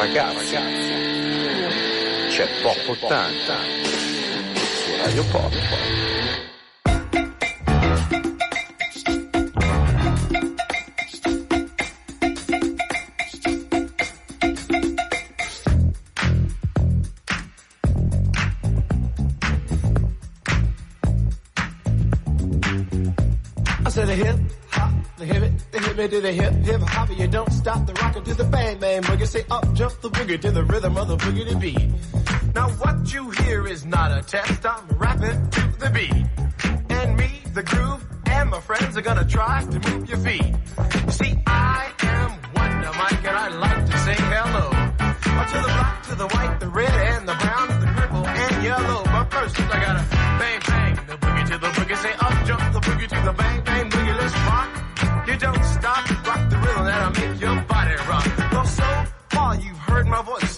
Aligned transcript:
ragazzi, 0.00 0.56
c'è 2.30 2.48
Pop 2.62 2.88
80 2.88 3.56
su 4.54 4.96
Radio 4.96 5.24
Pop. 5.24 5.52
I 23.82 23.92
said 23.92 24.08
a 24.08 24.14
hip 24.14 24.38
hop, 24.70 24.92
the 25.18 25.26
hip 25.26 25.42
it, 25.42 25.52
the 25.72 25.78
hip 25.78 25.98
it 25.98 26.10
to 26.10 26.20
the 26.20 26.32
hip 26.32 26.54
hip 26.64 26.80
hop. 26.80 27.10
You 27.10 27.26
don't 27.26 27.52
stop 27.52 27.84
the 27.84 27.92
rocker 27.92 28.09
up 29.50 29.72
jump 29.74 30.00
the 30.00 30.10
boogie 30.10 30.40
to 30.40 30.50
the 30.50 30.64
rhythm 30.64 30.96
of 30.96 31.08
the 31.08 31.16
boogie 31.16 31.48
to 31.48 31.56
beat. 31.56 31.90
Now 32.54 32.68
what 32.70 33.12
you 33.12 33.30
hear 33.30 33.66
is 33.66 33.84
not 33.84 34.16
a 34.16 34.22
test. 34.22 34.64
I'm 34.64 34.86
rapping 34.96 35.50
to 35.50 35.72
the 35.78 35.90
beat, 35.90 36.26
and 36.90 37.16
me, 37.16 37.42
the 37.54 37.62
groove, 37.62 38.04
and 38.26 38.50
my 38.50 38.60
friends 38.60 38.96
are 38.96 39.02
gonna 39.02 39.24
try 39.24 39.64
to 39.64 39.90
move 39.90 40.08
your 40.08 40.18
feet. 40.18 40.54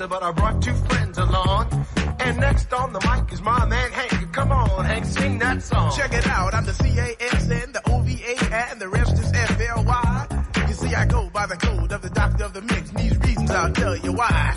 But 0.08 0.22
I 0.22 0.32
brought 0.32 0.62
two 0.62 0.74
friends 0.74 1.18
along. 1.18 1.86
And 2.20 2.38
next 2.38 2.72
on 2.72 2.92
the 2.92 3.00
mic 3.00 3.32
is 3.32 3.42
my 3.42 3.64
man 3.66 3.90
Hank. 3.92 4.32
Come 4.32 4.52
on, 4.52 4.84
Hank, 4.84 5.04
sing 5.04 5.38
that 5.38 5.62
song. 5.62 5.92
Check 5.96 6.12
it 6.12 6.26
out, 6.26 6.54
I'm 6.54 6.64
the 6.64 6.72
C-A-S-N, 6.72 7.72
the 7.72 7.82
O-V-A, 7.90 8.54
and 8.54 8.80
the 8.80 8.88
rest 8.88 9.12
is 9.14 9.32
F-L-Y. 9.32 10.44
You 10.68 10.74
see, 10.74 10.94
I 10.94 11.06
go 11.06 11.28
by 11.32 11.46
the 11.46 11.56
code 11.56 11.92
of 11.92 12.02
the 12.02 12.10
doctor 12.10 12.44
of 12.44 12.52
the 12.52 12.62
mix, 12.62 12.90
and 12.90 12.98
these 12.98 13.18
reasons 13.18 13.50
I'll 13.50 13.72
tell 13.72 13.96
you 13.96 14.12
why. 14.12 14.56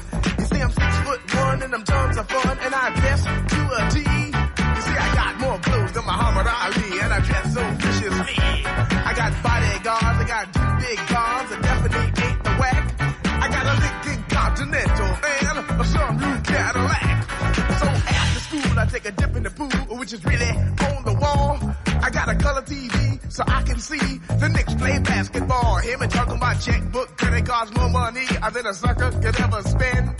So 23.36 23.44
I 23.46 23.64
can 23.64 23.80
see 23.80 24.20
the 24.40 24.48
Knicks 24.48 24.74
play 24.76 24.98
basketball. 25.00 25.76
Him 25.80 26.02
and 26.02 26.12
talking 26.12 26.38
about 26.38 26.62
checkbook, 26.62 27.18
credit 27.18 27.46
cards, 27.46 27.76
more 27.76 27.90
money 27.90 28.26
uh, 28.42 28.50
than 28.50 28.66
a 28.66 28.74
sucker 28.74 29.12
could 29.12 29.38
ever 29.42 29.62
spend. 29.64 30.16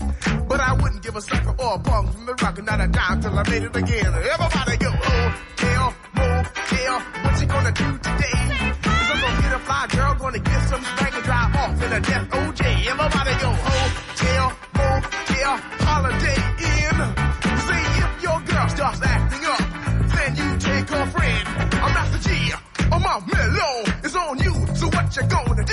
But 0.46 0.60
I 0.60 0.74
wouldn't 0.74 1.02
give 1.02 1.16
a 1.16 1.22
sucker 1.22 1.54
or 1.58 1.74
a 1.76 1.78
punk 1.78 2.12
from 2.12 2.26
the 2.26 2.34
rock, 2.34 2.58
and 2.58 2.66
not 2.66 2.80
a 2.80 2.88
dime 2.88 3.22
till 3.22 3.38
I 3.38 3.42
made 3.48 3.62
it 3.62 3.74
again. 3.74 4.12
Everybody 4.12 4.76
go, 4.76 4.90
oh, 4.92 5.28
hotel, 5.56 5.94
motel, 6.14 7.00
what 7.24 7.40
you 7.40 7.46
gonna 7.46 7.72
do 7.72 7.88
today? 8.04 8.36
Cause 8.84 9.08
I'm 9.12 9.20
gonna 9.24 9.42
get 9.42 9.52
a 9.52 9.60
fly 9.60 9.86
girl, 9.88 10.14
gonna 10.16 10.38
get 10.38 10.60
some 10.68 10.84
spank 10.84 11.14
and 11.14 11.24
drive 11.24 11.56
off 11.56 11.82
in 11.84 11.92
a 11.92 12.00
death 12.00 12.28
OJ. 12.28 12.86
Everybody 12.86 13.32
go, 13.40 13.65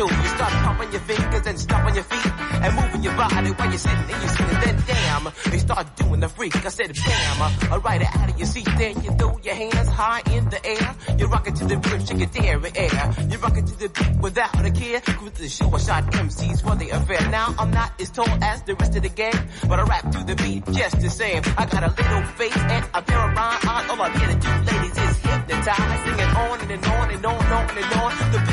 toes. 0.00 0.16
You 0.22 0.28
start 0.36 0.52
pumping 0.64 0.92
your 0.92 1.00
fingers 1.00 1.46
and 1.46 1.58
stomping 1.58 1.94
your 1.94 2.04
feet 2.04 2.32
and 2.64 2.74
moving 2.74 3.02
your 3.02 3.14
body 3.14 3.50
while 3.50 3.68
you're 3.68 3.78
sitting 3.78 3.98
and 3.98 4.22
you're 4.22 4.34
sitting. 4.38 4.60
Then 4.64 4.76
damn, 4.86 5.24
you 5.52 5.58
start 5.58 5.96
doing 5.96 6.20
the 6.20 6.28
freak. 6.28 6.56
I 6.56 6.68
said 6.68 6.92
bam, 6.94 7.72
alright 7.72 8.02
out 8.02 8.30
of 8.30 8.38
your 8.38 8.46
seat. 8.46 8.68
Then 8.78 9.02
you 9.02 9.10
throw 9.12 9.38
your 9.42 9.54
hands 9.54 9.88
high 9.88 10.22
in 10.32 10.48
the 10.48 10.60
air. 10.64 10.96
You 11.18 11.26
rock 11.26 11.46
it 11.48 11.56
to 11.56 11.64
the 11.64 11.76
rhythm, 11.76 12.06
shake 12.06 12.22
it 12.22 12.32
there 12.32 12.58
in 12.66 12.76
air. 12.76 13.14
You 13.30 13.38
rock 13.38 13.56
it 13.56 13.66
to 13.66 13.76
the 13.78 13.88
beat 13.88 14.16
without 14.20 14.64
a 14.64 14.70
care. 14.70 15.02
With 15.22 15.34
the 15.34 15.48
show, 15.48 15.70
I 15.74 15.78
shot 15.78 16.04
MCs 16.12 16.62
for 16.62 16.76
the 16.76 16.90
affair. 16.90 17.20
Now 17.30 17.54
I'm 17.58 17.70
not 17.70 18.00
as 18.00 18.10
tall 18.10 18.28
as 18.42 18.62
the 18.62 18.74
rest 18.74 18.96
of 18.96 19.02
the 19.02 19.08
gang, 19.08 19.38
but 19.68 19.78
I 19.78 19.82
rap 19.82 20.10
to 20.12 20.24
the 20.24 20.36
beat 20.36 20.64
just 20.72 21.00
the 21.00 21.10
same. 21.10 21.42
I 21.58 21.66
got 21.66 21.82
a 21.84 21.92
little 22.00 22.22
face 22.40 22.56
and 22.56 22.84
a 22.94 23.02
pair 23.02 23.20
of 23.28 23.36
rhyme 23.36 23.68
eyes. 23.68 23.90
All 23.90 24.00
I'm 24.00 24.12
here 24.18 24.28
to 24.28 24.38
do, 24.46 24.52
ladies, 24.70 24.96
is 24.96 25.16
hypnotize. 25.18 26.00
Sing 26.04 26.18
it 26.24 26.36
on 26.36 26.60
and, 26.60 26.70
and 26.70 26.84
on 26.86 27.10
and 27.10 27.26
on 27.26 27.40
and 27.40 27.52
on 27.52 27.78
and 27.78 27.92
on. 28.00 28.32
The 28.32 28.49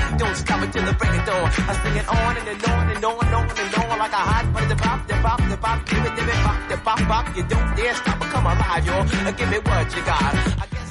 stop 0.57 0.65
until 0.65 0.85
the 0.85 0.93
break 0.93 1.19
of 1.19 1.25
dawn. 1.25 1.45
I 1.45 1.73
sing 1.83 1.95
it 1.97 2.07
on 2.07 2.37
and, 2.37 2.47
and 2.47 2.63
on 2.65 2.89
and 2.89 3.05
on 3.05 3.25
and 3.25 3.35
on 3.35 3.49
and 3.49 3.75
on 3.75 3.99
like 3.99 4.11
a 4.11 4.15
hot 4.15 4.53
butter. 4.53 4.67
The 4.67 4.75
bop, 4.75 5.07
the 5.07 5.15
bop, 5.15 5.49
the 5.49 5.57
bop, 5.57 5.85
give 5.85 6.05
it, 6.05 6.15
give 6.15 6.27
it, 6.27 6.43
bop, 6.43 6.69
the 6.69 6.77
bop, 6.77 7.07
bop. 7.07 7.35
You 7.35 7.43
don't 7.43 7.75
dare 7.75 7.95
stop 7.95 8.21
or 8.21 8.27
come 8.27 8.45
alive, 8.45 8.85
y'all. 8.85 9.33
Give 9.33 9.49
me 9.49 9.57
what 9.57 9.95
you 9.95 10.03
got. 10.03 10.35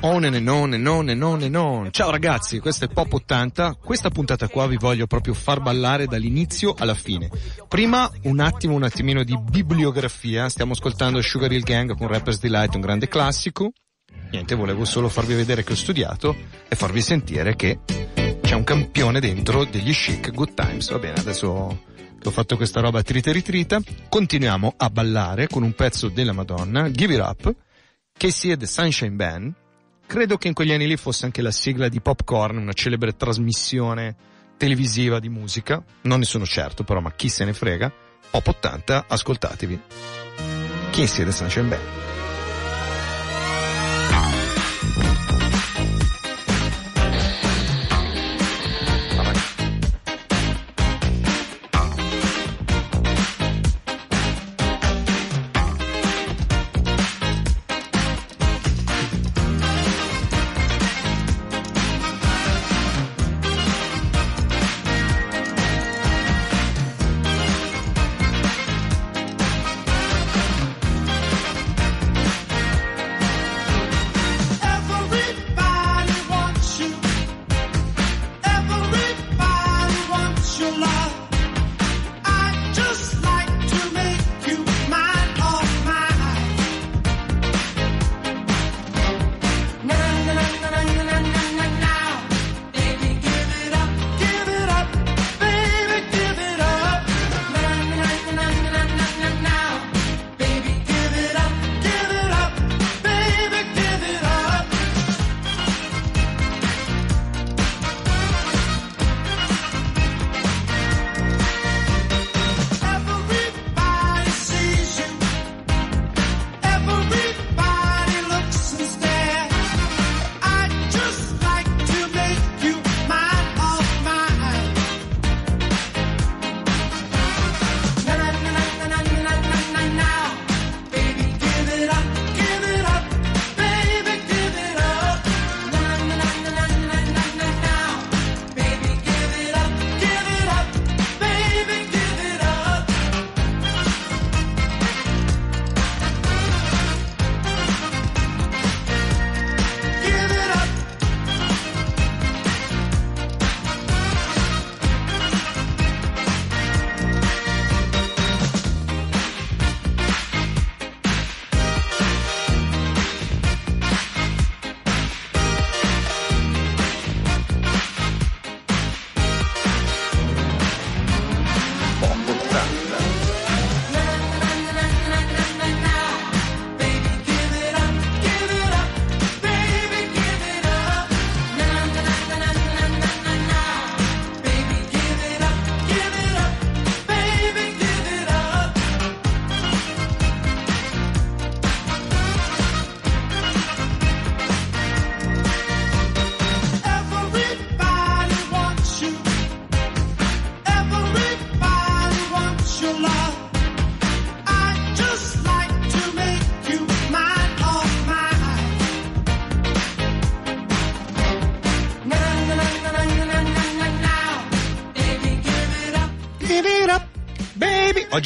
On 0.02 0.24
and 0.24 0.48
on 0.48 0.74
and 0.74 0.86
on 0.86 1.08
and 1.08 1.22
on 1.22 1.42
and 1.42 1.56
on. 1.56 1.90
Ciao 1.90 2.10
ragazzi, 2.10 2.60
questo 2.60 2.84
è 2.84 2.88
Pop 2.88 3.12
80. 3.12 3.78
Questa 3.82 4.10
puntata 4.10 4.46
qua 4.48 4.66
vi 4.66 4.76
voglio 4.76 5.06
proprio 5.06 5.34
far 5.34 5.60
ballare 5.60 6.06
dall'inizio 6.06 6.74
alla 6.78 6.94
fine. 6.94 7.30
Prima 7.66 8.08
un 8.24 8.40
attimo, 8.40 8.74
un 8.74 8.82
attimino 8.82 9.24
di 9.24 9.36
bibliografia. 9.38 10.48
Stiamo 10.48 10.72
ascoltando 10.72 11.20
Sugar 11.22 11.50
Hill 11.50 11.62
Gang 11.62 11.96
con 11.96 12.08
Rapper's 12.08 12.38
Delight, 12.38 12.74
un 12.74 12.82
grande 12.82 13.08
classico. 13.08 13.72
Niente, 14.30 14.54
volevo 14.54 14.84
solo 14.84 15.08
farvi 15.08 15.34
vedere 15.34 15.64
che 15.64 15.72
ho 15.72 15.76
studiato 15.76 16.36
e 16.68 16.76
farvi 16.76 17.00
sentire 17.00 17.56
che 17.56 17.78
c'è 18.46 18.54
un 18.54 18.62
campione 18.62 19.18
dentro 19.18 19.64
degli 19.64 19.90
chic 19.90 20.30
good 20.30 20.54
times. 20.54 20.90
Va 20.92 21.00
bene, 21.00 21.18
adesso 21.18 21.82
che 22.16 22.28
ho 22.28 22.30
fatto 22.30 22.56
questa 22.56 22.80
roba 22.80 23.02
trita 23.02 23.30
e 23.30 23.32
ritrita, 23.32 23.80
continuiamo 24.08 24.74
a 24.76 24.88
ballare 24.88 25.48
con 25.48 25.64
un 25.64 25.72
pezzo 25.72 26.08
della 26.08 26.30
Madonna, 26.30 26.88
Give 26.92 27.14
It 27.14 27.20
Up, 27.20 27.52
Casey 28.16 28.52
e 28.52 28.56
The 28.56 28.66
Sunshine 28.66 29.16
Band. 29.16 29.52
Credo 30.06 30.38
che 30.38 30.46
in 30.46 30.54
quegli 30.54 30.70
anni 30.70 30.86
lì 30.86 30.96
fosse 30.96 31.24
anche 31.24 31.42
la 31.42 31.50
sigla 31.50 31.88
di 31.88 32.00
Popcorn, 32.00 32.58
una 32.58 32.72
celebre 32.72 33.16
trasmissione 33.16 34.14
televisiva 34.56 35.18
di 35.18 35.28
musica. 35.28 35.82
Non 36.02 36.20
ne 36.20 36.24
sono 36.24 36.46
certo, 36.46 36.84
però, 36.84 37.00
ma 37.00 37.10
chi 37.10 37.28
se 37.28 37.44
ne 37.44 37.52
frega. 37.52 37.92
Pop 38.30 38.46
80, 38.46 39.06
ascoltatevi. 39.08 39.80
Casey 40.92 41.22
e 41.22 41.24
The 41.24 41.32
Sunshine 41.32 41.66
Band. 41.66 42.05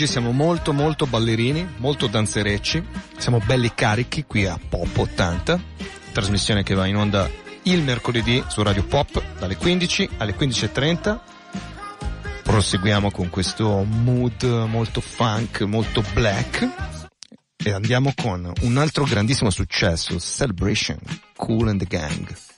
Oggi 0.00 0.12
siamo 0.12 0.32
molto 0.32 0.72
molto 0.72 1.04
ballerini, 1.04 1.74
molto 1.76 2.06
danzerecci, 2.06 2.82
siamo 3.18 3.38
belli 3.44 3.74
carichi 3.74 4.24
qui 4.24 4.46
a 4.46 4.58
Pop 4.58 4.96
80, 4.96 5.60
trasmissione 6.12 6.62
che 6.62 6.72
va 6.72 6.86
in 6.86 6.96
onda 6.96 7.28
il 7.64 7.82
mercoledì 7.82 8.42
su 8.48 8.62
Radio 8.62 8.82
Pop 8.82 9.22
dalle 9.38 9.58
15 9.58 10.08
alle 10.16 10.34
15.30. 10.34 11.18
Proseguiamo 12.42 13.10
con 13.10 13.28
questo 13.28 13.84
mood 13.84 14.42
molto 14.44 15.02
funk, 15.02 15.60
molto 15.64 16.02
black 16.14 16.66
e 17.62 17.70
andiamo 17.70 18.14
con 18.16 18.50
un 18.62 18.78
altro 18.78 19.04
grandissimo 19.04 19.50
successo, 19.50 20.18
Celebration, 20.18 20.98
Cool 21.36 21.68
and 21.68 21.78
the 21.78 21.84
Gang. 21.84 22.49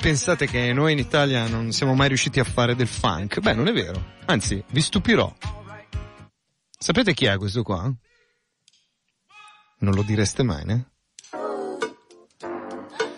Pensate 0.00 0.46
che 0.46 0.72
noi 0.72 0.92
in 0.92 0.98
Italia 0.98 1.46
non 1.46 1.70
siamo 1.70 1.94
mai 1.94 2.08
riusciti 2.08 2.40
a 2.40 2.44
fare 2.44 2.74
del 2.74 2.86
funk? 2.86 3.40
Beh, 3.40 3.54
non 3.54 3.68
è 3.68 3.72
vero. 3.72 4.02
Anzi, 4.26 4.62
vi 4.70 4.80
stupirò. 4.80 5.32
Sapete 6.78 7.14
chi 7.14 7.26
è 7.26 7.36
questo 7.36 7.62
qua? 7.62 7.92
Non 9.78 9.94
lo 9.94 10.02
direste 10.02 10.42
mai, 10.42 10.64
né? 10.64 10.90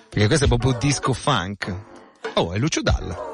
Perché 0.09 0.27
questo 0.27 0.45
è 0.45 0.49
proprio 0.49 0.73
disco 0.73 1.13
funk. 1.13 1.75
Oh, 2.35 2.53
è 2.53 2.59
Lucio 2.59 2.83
Dalla. 2.83 3.32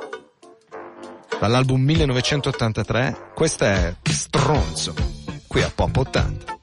Dall'album 1.41 1.81
1983, 1.81 3.31
questo 3.35 3.65
è 3.65 3.95
Stronzo, 4.03 4.93
qui 5.47 5.63
a 5.63 5.71
Pop 5.73 5.97
80. 5.97 6.58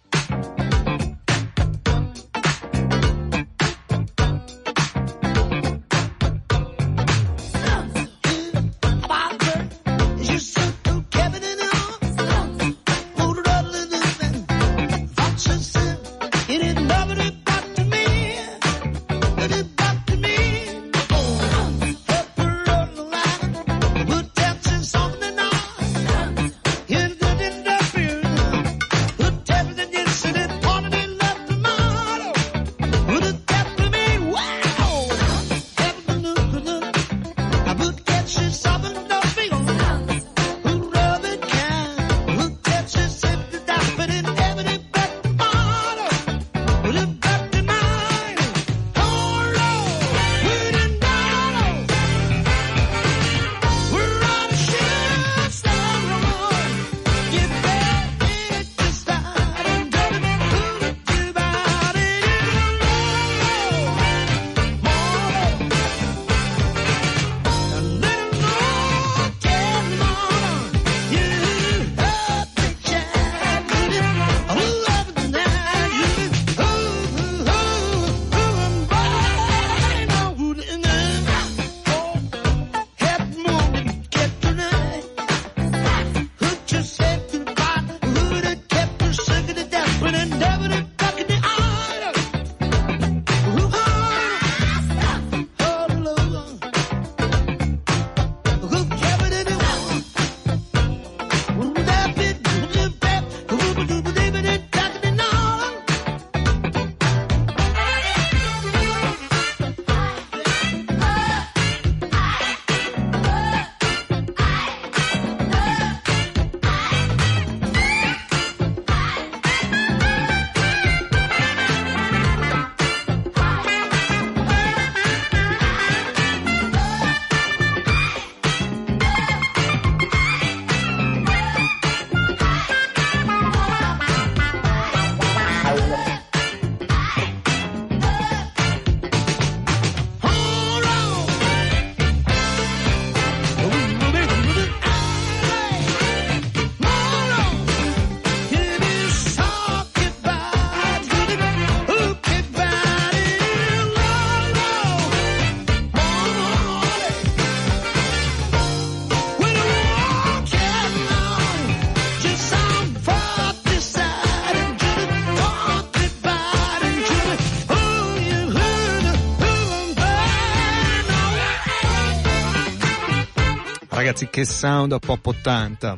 Ragazzi, 174.06 174.30
che 174.30 174.46
sound 174.46 174.92
a 174.92 175.00
pop 175.00 175.26
80. 175.26 175.98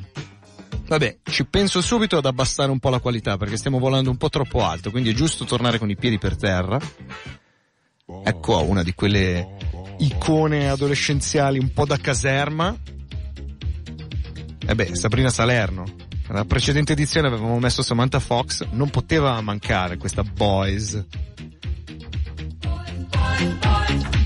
Vabbè, 0.88 1.18
ci 1.24 1.46
penso 1.46 1.82
subito 1.82 2.16
ad 2.16 2.26
abbassare 2.26 2.72
un 2.72 2.80
po' 2.80 2.88
la 2.90 3.00
qualità 3.00 3.36
perché 3.36 3.58
stiamo 3.58 3.80
volando 3.80 4.10
un 4.10 4.16
po' 4.16 4.30
troppo 4.30 4.64
alto, 4.64 4.92
quindi 4.92 5.10
è 5.10 5.14
giusto 5.14 5.44
tornare 5.44 5.78
con 5.78 5.90
i 5.90 5.98
piedi 5.98 6.18
per 6.18 6.38
terra. 6.38 6.80
Ecco 8.24 8.64
una 8.64 8.84
di 8.84 8.94
quelle 8.94 9.58
icone 9.98 10.70
adolescenziali 10.70 11.60
un 11.60 11.74
po' 11.74 11.86
da 11.86 11.98
caserma. 11.98 12.74
E 14.66 14.76
beh, 14.76 14.96
Sabrina 14.96 15.30
Salerno. 15.30 15.84
Nella 16.30 16.46
precedente 16.46 16.94
edizione 16.94 17.28
avevamo 17.28 17.60
messo 17.60 17.82
Samantha 17.82 18.22
Fox, 18.22 18.66
non 18.72 18.90
poteva 18.90 19.40
mancare 19.42 19.98
questa 19.98 20.24
Boys. 20.24 21.06
Pop 23.60 24.17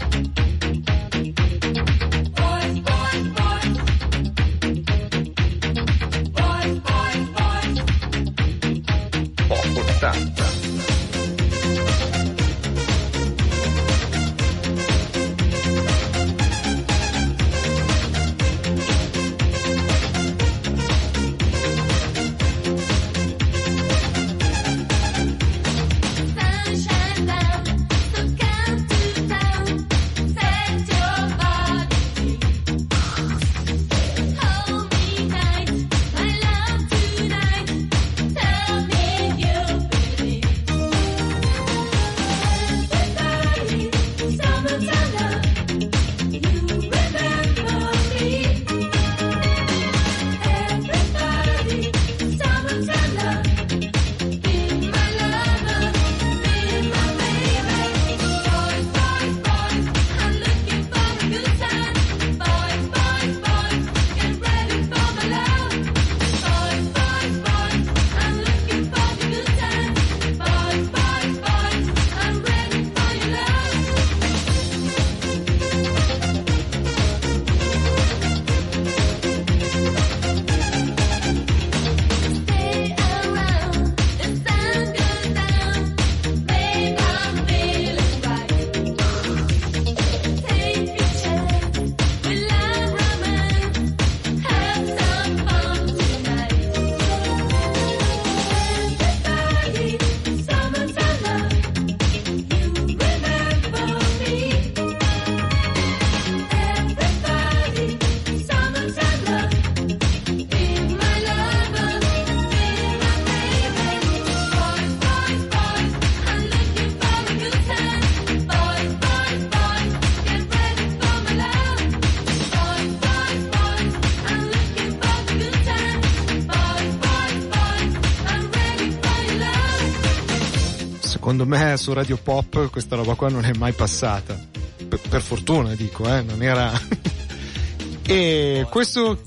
Secondo 131.31 131.55
me 131.55 131.77
su 131.77 131.93
Radio 131.93 132.17
Pop 132.17 132.69
questa 132.69 132.97
roba 132.97 133.15
qua 133.15 133.29
non 133.29 133.45
è 133.45 133.53
mai 133.53 133.71
passata. 133.71 134.37
Per, 134.85 134.99
per 135.07 135.21
fortuna 135.21 135.73
dico, 135.75 136.03
eh, 136.05 136.21
non 136.23 136.43
era... 136.43 136.73
e 138.03 138.67
questo... 138.69 139.17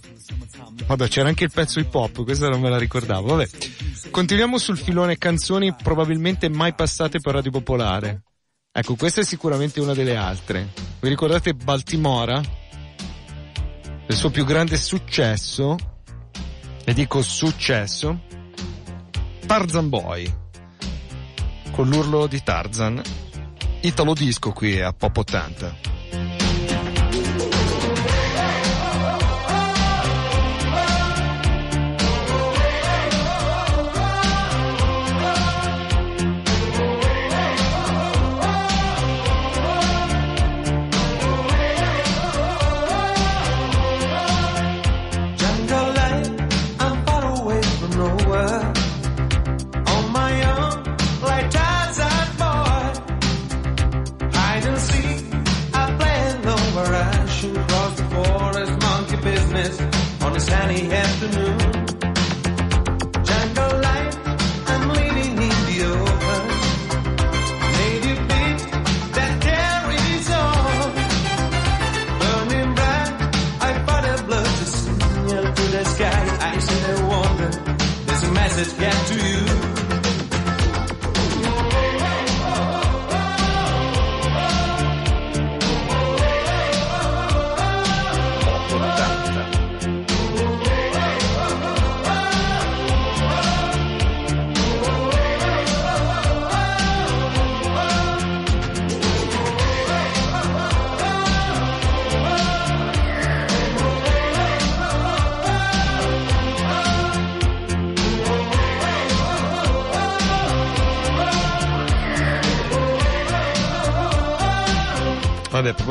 Vabbè, 0.85 1.09
c'era 1.09 1.29
anche 1.29 1.45
il 1.45 1.51
pezzo 1.51 1.81
hip 1.81 1.95
hop, 1.95 2.23
questa 2.25 2.51
non 2.51 2.61
me 2.61 2.69
la 2.69 2.77
ricordavo. 2.77 3.29
Vabbè, 3.29 3.49
continuiamo 4.11 4.59
sul 4.59 4.77
filone 4.77 5.17
canzoni 5.17 5.73
probabilmente 5.73 6.51
mai 6.51 6.75
passate 6.75 7.21
per 7.21 7.33
Radio 7.37 7.53
Popolare. 7.53 8.25
Ecco, 8.71 8.97
questa 8.97 9.23
è 9.23 9.25
sicuramente 9.25 9.81
una 9.81 9.95
delle 9.95 10.15
altre. 10.15 10.73
Vi 11.01 11.09
ricordate 11.09 11.55
Baltimora? 11.55 12.39
Il 14.09 14.15
suo 14.15 14.29
più 14.29 14.45
grande 14.45 14.77
successo? 14.77 15.75
E 16.85 16.93
dico 16.93 17.23
successo? 17.23 18.21
Tarzan 19.47 19.89
Boy 19.89 20.43
con 21.75 21.89
l'urlo 21.89 22.29
di 22.29 22.41
Tarzan. 22.41 23.03
Italo 23.81 24.15
disco 24.15 24.53
qui 24.53 24.81
a 24.81 24.93
Pop 24.93 25.17
80. 25.17 26.44
Message 78.57 78.79
get 78.79 79.07
to 79.07 79.29
you. 79.29 79.34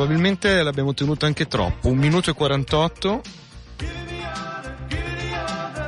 Probabilmente 0.04 0.62
l'abbiamo 0.62 0.92
tenuto 0.92 1.24
anche 1.24 1.46
troppo. 1.46 1.88
Un 1.88 1.96
minuto 1.96 2.28
e 2.28 2.34
48. 2.34 3.22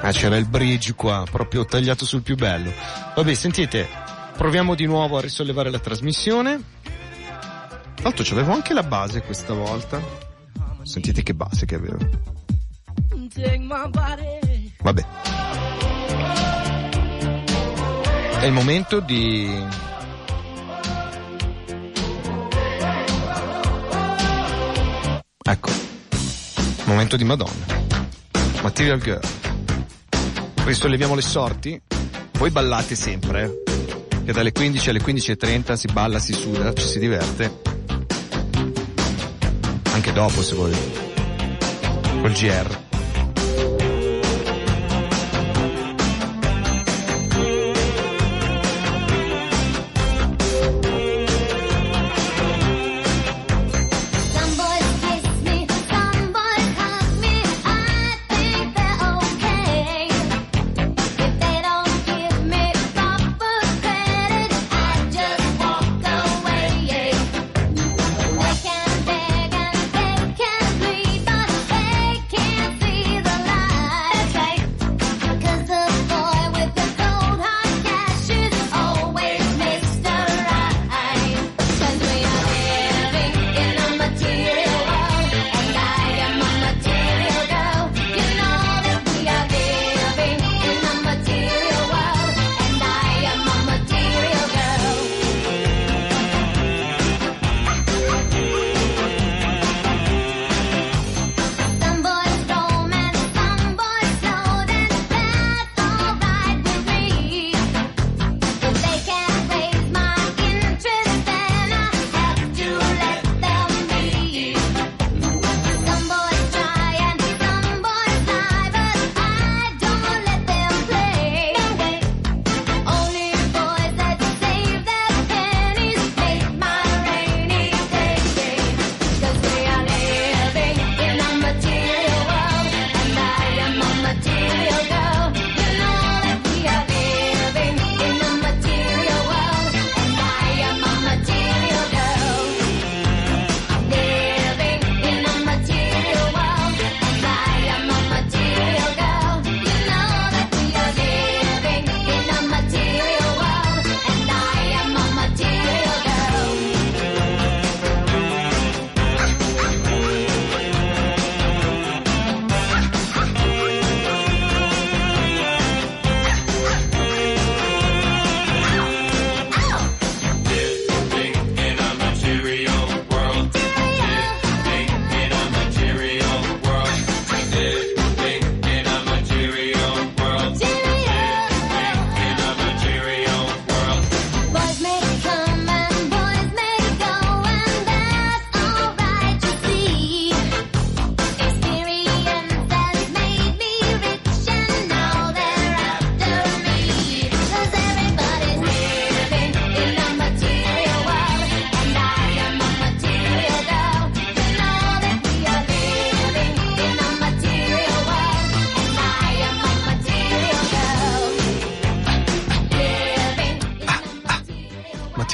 Ah, 0.01 0.11
c'era 0.11 0.37
il 0.37 0.47
bridge 0.47 0.95
qua, 0.95 1.27
proprio 1.31 1.67
tagliato 1.67 2.07
sul 2.07 2.23
più 2.23 2.35
bello. 2.35 2.73
Vabbè, 3.15 3.35
sentite, 3.35 3.87
proviamo 4.35 4.75
di 4.75 4.87
nuovo 4.87 5.19
a 5.19 5.21
risollevare 5.21 5.71
la 5.71 5.79
trasmissione. 5.79 6.63
Tra 6.83 8.05
l'altro 8.05 8.25
c'avevo 8.27 8.53
anche 8.53 8.73
la 8.73 8.85
base 8.85 9.21
questa 9.21 9.53
volta. 9.53 10.01
Sentite 10.83 11.23
che 11.23 11.35
base 11.35 11.67
che 11.67 11.75
avevo. 11.75 11.99
Vabbè. 14.81 15.05
È 18.41 18.47
il 18.47 18.53
momento 18.53 19.01
di... 19.01 19.86
Ecco. 25.49 25.71
Momento 26.87 27.17
di 27.17 27.23
Madonna. 27.23 27.65
Material 28.63 29.01
Girl. 29.01 29.21
Questo 30.61 30.89
leviamo 30.89 31.15
le 31.15 31.23
sorti. 31.23 31.81
Voi 32.33 32.51
ballate 32.51 32.97
sempre, 32.97 33.45
eh. 33.45 34.25
Che 34.25 34.33
dalle 34.33 34.51
15 34.51 34.91
alle 34.91 35.01
15.30 35.01 35.75
si 35.75 35.87
balla, 35.93 36.19
si 36.19 36.33
suda, 36.33 36.73
ci 36.73 36.89
si 36.89 36.99
diverte. 36.99 37.61
Anche 39.93 40.13
dopo 40.13 40.43
se 40.43 40.55
volete. 40.57 41.15
Col 42.21 42.33
GR. 42.33 42.86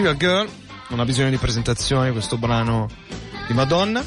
Material 0.02 0.16
Girl, 0.16 0.50
non 0.88 0.98
ha 0.98 1.04
bisogno 1.04 1.30
di 1.30 1.36
presentazione 1.36 2.10
questo 2.10 2.36
brano 2.36 2.88
di 3.46 3.52
Madonna. 3.54 4.04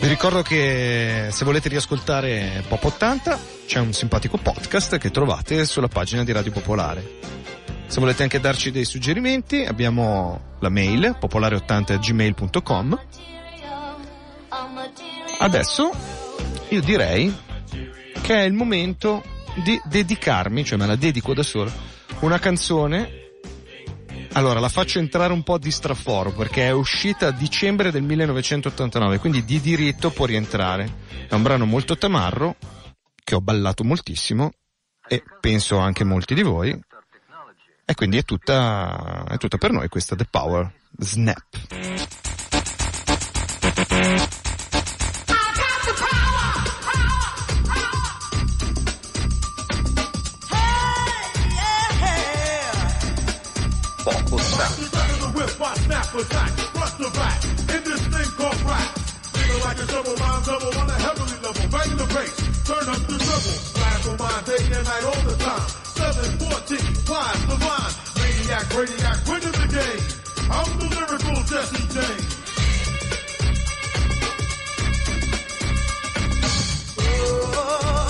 Vi 0.00 0.08
ricordo 0.08 0.42
che 0.42 1.28
se 1.30 1.44
volete 1.44 1.68
riascoltare 1.68 2.64
Pop 2.66 2.82
80 2.82 3.38
c'è 3.66 3.78
un 3.78 3.92
simpatico 3.92 4.36
podcast 4.38 4.98
che 4.98 5.12
trovate 5.12 5.64
sulla 5.64 5.86
pagina 5.86 6.24
di 6.24 6.32
Radio 6.32 6.50
Popolare. 6.50 7.18
Se 7.86 8.00
volete 8.00 8.24
anche 8.24 8.40
darci 8.40 8.72
dei 8.72 8.84
suggerimenti 8.84 9.64
abbiamo 9.64 10.56
la 10.58 10.68
mail 10.68 11.16
popolare80gmail.com. 11.20 13.00
Adesso 15.38 15.90
io 16.68 16.80
direi 16.80 17.32
che 18.22 18.34
è 18.34 18.42
il 18.42 18.54
momento 18.54 19.22
di 19.62 19.80
dedicarmi, 19.84 20.64
cioè 20.64 20.78
me 20.78 20.86
la 20.86 20.96
dedico 20.96 21.32
da 21.32 21.44
solo, 21.44 21.70
una 22.20 22.40
canzone 22.40 23.20
allora, 24.32 24.60
la 24.60 24.68
faccio 24.68 24.98
entrare 24.98 25.32
un 25.32 25.42
po' 25.42 25.58
di 25.58 25.70
straforo 25.70 26.32
perché 26.32 26.66
è 26.66 26.70
uscita 26.70 27.28
a 27.28 27.30
dicembre 27.32 27.90
del 27.90 28.02
1989, 28.02 29.18
quindi 29.18 29.44
di 29.44 29.60
diritto 29.60 30.10
può 30.10 30.26
rientrare. 30.26 30.90
È 31.28 31.34
un 31.34 31.42
brano 31.42 31.66
molto 31.66 31.96
tamarro 31.96 32.56
che 33.22 33.34
ho 33.34 33.40
ballato 33.40 33.84
moltissimo 33.84 34.52
e 35.06 35.22
penso 35.40 35.78
anche 35.78 36.04
molti 36.04 36.34
di 36.34 36.42
voi. 36.42 36.78
E 37.84 37.94
quindi 37.94 38.16
è 38.16 38.22
tutta, 38.22 39.24
è 39.28 39.36
tutta 39.36 39.58
per 39.58 39.72
noi 39.72 39.88
questa 39.88 40.16
The 40.16 40.26
Power 40.30 40.72
Snap. 40.98 41.46
Like 59.82 59.90
a 59.90 60.46
double 60.46 60.78
on 60.78 60.90
a 60.90 60.92
heavenly 60.92 61.38
level, 61.42 61.66
bang 61.74 61.96
the 61.96 62.06
bass, 62.14 62.38
turn 62.62 62.86
up 62.86 63.02
the 63.02 63.18
treble. 63.18 63.58
Blast 63.74 64.08
on 64.08 64.16
mine 64.16 64.44
day 64.44 64.62
and 64.78 64.86
night 64.86 65.02
all 65.02 65.22
the 65.26 65.34
time. 65.42 65.68
714, 65.98 66.78
flies 67.02 67.46
the 67.50 67.56
line. 67.66 67.94
Maniac, 68.14 68.66
radiac, 68.78 69.18
winning 69.26 69.50
the 69.50 69.66
game. 69.74 70.02
I'm 70.52 70.78
the 70.78 70.86
lyrical 70.86 71.42
Jesse 71.50 71.82
James. 71.90 72.42
Didn't 76.96 78.01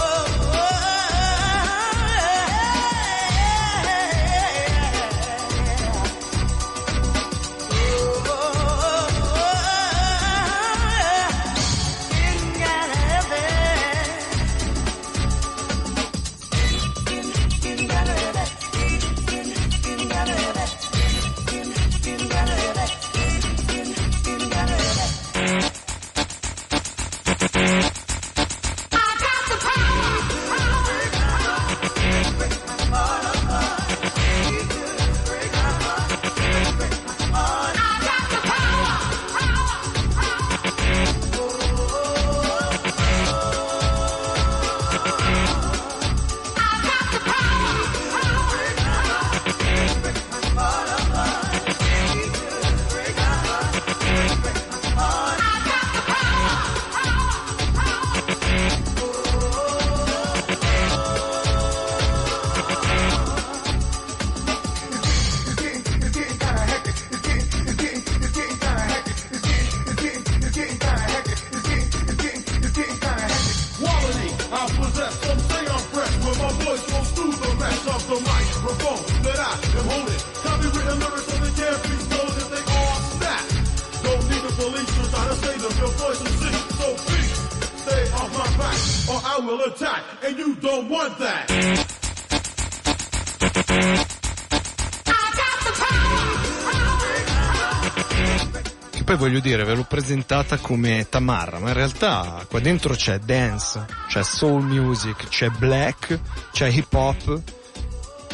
voglio 99.33 99.40
dire, 99.40 99.64
ve 99.64 99.75
l'ho 99.75 99.85
presentata 99.85 100.59
come 100.59 101.07
Tamarra, 101.09 101.59
ma 101.59 101.68
in 101.68 101.75
realtà 101.75 102.45
qua 102.51 102.61
dentro 102.61 102.95
c'è 102.95 103.18
dance, 103.18 103.87
c'è 104.07 104.23
soul 104.23 104.62
music, 104.62 105.29
c'è 105.29 105.49
black, 105.49 106.21
c'è 106.53 106.66
hip 106.66 106.92
hop. 106.92 107.40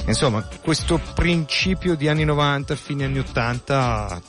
Insomma, 0.07 0.43
questo 0.61 1.01
principio 1.15 1.95
di 1.95 2.09
anni 2.09 2.25
90, 2.25 2.75
fine 2.75 3.05
anni 3.05 3.21
80 3.21 4.21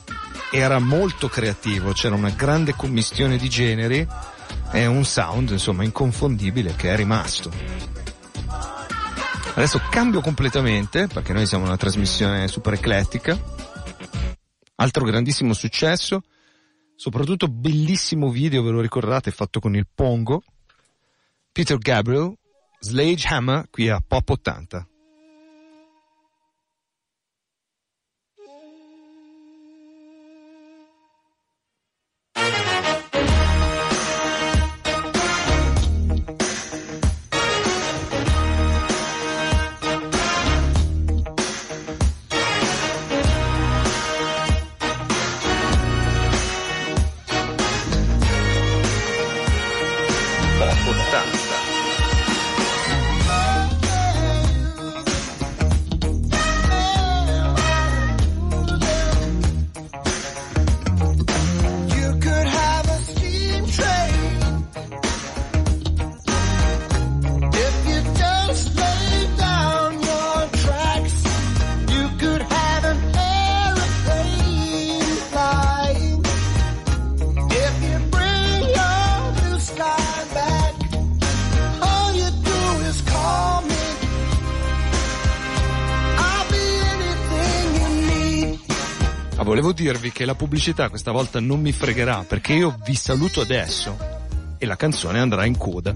era 0.52 0.78
molto 0.78 1.28
creativo, 1.28 1.92
c'era 1.92 2.14
una 2.14 2.30
grande 2.30 2.76
commistione 2.76 3.38
di 3.38 3.50
generi 3.50 4.08
e 4.72 4.86
un 4.86 5.04
sound, 5.06 5.50
insomma, 5.50 5.84
inconfondibile 5.84 6.76
che 6.76 6.94
è 6.94 6.96
rimasto. 6.96 7.52
Adesso 9.56 9.82
cambio 9.90 10.22
completamente, 10.22 11.08
perché 11.08 11.34
noi 11.34 11.48
siamo 11.48 11.66
una 11.66 11.78
trasmissione 11.78 12.48
super 12.48 12.74
eclettica. 12.74 13.36
Altro 14.76 15.04
grandissimo 15.04 15.54
successo, 15.54 16.22
soprattutto 17.00 17.48
bellissimo 17.48 18.30
video, 18.30 18.62
ve 18.62 18.72
lo 18.72 18.82
ricordate, 18.82 19.32
fatto 19.32 19.62
con 19.62 19.74
il 19.74 19.88
Pongo. 19.88 20.44
Peter 21.50 21.78
Gabriel, 21.78 22.38
Sledgehammer, 22.78 23.70
qui 23.70 23.88
a 23.88 24.04
Pop 24.06 24.28
80. 24.28 24.88
Volevo 89.50 89.74
dirvi 89.74 90.12
che 90.12 90.26
la 90.26 90.36
pubblicità 90.36 90.90
questa 90.90 91.12
volta 91.12 91.40
non 91.40 91.60
mi 91.60 91.72
fregherà 91.72 92.24
perché 92.28 92.54
io 92.54 92.78
vi 92.86 92.94
saluto 92.94 93.42
adesso 93.42 93.98
e 94.60 94.66
la 94.68 94.76
canzone 94.76 95.20
andrà 95.20 95.44
in 95.44 95.58
coda. 95.58 95.92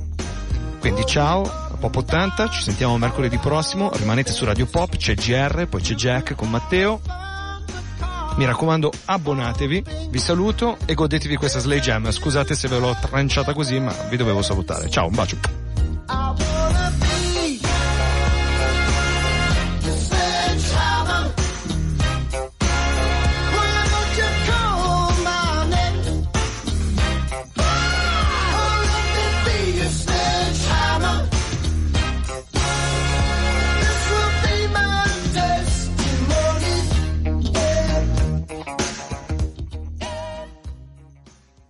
Quindi 0.79 1.05
ciao, 1.05 1.43
a 1.43 1.77
Pop 1.79 1.95
80, 1.95 2.49
ci 2.49 2.63
sentiamo 2.63 2.97
mercoledì 2.97 3.37
prossimo, 3.37 3.91
rimanete 3.93 4.31
su 4.31 4.43
Radio 4.43 4.65
Pop, 4.65 4.97
c'è 4.97 5.13
GR, 5.13 5.67
poi 5.67 5.81
c'è 5.81 5.93
Jack 5.93 6.33
con 6.33 6.49
Matteo. 6.49 6.99
Mi 8.37 8.45
raccomando, 8.45 8.91
abbonatevi, 9.05 9.83
vi 10.09 10.19
saluto 10.19 10.77
e 10.85 10.95
godetevi 10.95 11.35
questa 11.35 11.59
Slay 11.59 11.79
Jam. 11.79 12.09
Scusate 12.09 12.55
se 12.55 12.67
ve 12.67 12.79
l'ho 12.79 12.97
tranciata 12.99 13.53
così, 13.53 13.79
ma 13.79 13.93
vi 14.09 14.17
dovevo 14.17 14.41
salutare. 14.41 14.89
Ciao, 14.89 15.05
un 15.05 15.13
bacio. 15.13 15.62